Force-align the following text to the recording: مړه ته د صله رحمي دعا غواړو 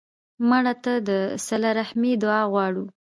مړه 0.49 0.73
ته 0.83 0.93
د 1.07 1.09
صله 1.47 1.69
رحمي 1.79 2.11
دعا 2.23 2.41
غواړو 2.51 2.85